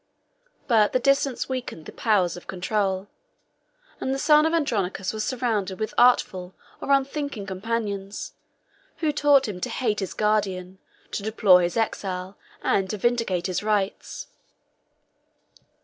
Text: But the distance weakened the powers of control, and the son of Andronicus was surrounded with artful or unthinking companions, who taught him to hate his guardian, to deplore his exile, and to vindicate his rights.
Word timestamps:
But 0.67 0.93
the 0.93 0.99
distance 0.99 1.47
weakened 1.47 1.85
the 1.85 1.91
powers 1.91 2.35
of 2.35 2.47
control, 2.47 3.07
and 3.99 4.11
the 4.11 4.17
son 4.17 4.47
of 4.47 4.53
Andronicus 4.55 5.13
was 5.13 5.23
surrounded 5.23 5.79
with 5.79 5.93
artful 5.95 6.55
or 6.81 6.89
unthinking 6.91 7.45
companions, 7.45 8.33
who 8.97 9.11
taught 9.11 9.47
him 9.47 9.61
to 9.61 9.69
hate 9.69 9.99
his 9.99 10.15
guardian, 10.15 10.79
to 11.11 11.21
deplore 11.21 11.61
his 11.61 11.77
exile, 11.77 12.35
and 12.63 12.89
to 12.89 12.97
vindicate 12.97 13.45
his 13.45 13.61
rights. 13.61 14.25